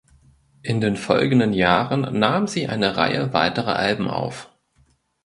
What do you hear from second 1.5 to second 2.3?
Jahren